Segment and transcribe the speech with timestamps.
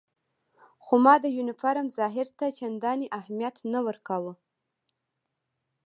[0.85, 4.33] خو ما د یونیفورم ظاهر ته چندانې اهمیت نه ورکاوه.